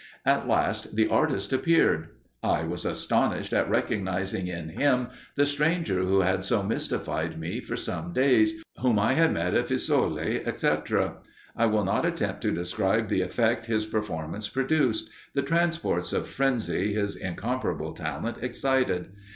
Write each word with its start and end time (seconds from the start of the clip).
At 0.25 0.47
last 0.47 0.95
the 0.95 1.07
artist 1.07 1.53
appeared. 1.53 2.07
I 2.41 2.63
was 2.63 2.87
astonished 2.87 3.53
at 3.53 3.69
recognising 3.69 4.47
in 4.47 4.69
him 4.69 5.09
the 5.35 5.45
stranger 5.45 6.01
who 6.01 6.21
had 6.21 6.43
so 6.43 6.63
mystified 6.63 7.39
me 7.39 7.59
for 7.59 7.75
some 7.75 8.11
days, 8.11 8.63
whom 8.79 8.97
I 8.97 9.13
had 9.13 9.31
met 9.31 9.53
at 9.53 9.67
Fiesole, 9.67 10.41
etc. 10.43 11.17
I 11.55 11.67
will 11.67 11.85
not 11.85 12.03
attempt 12.03 12.41
to 12.41 12.51
describe 12.51 13.09
the 13.09 13.21
effect 13.21 13.67
his 13.67 13.85
performance 13.85 14.49
produced 14.49 15.07
the 15.35 15.43
transports 15.43 16.13
of 16.13 16.27
frenzy 16.27 16.93
his 16.93 17.15
incomparable 17.15 17.91
talent 17.91 18.37
excited. 18.41 19.11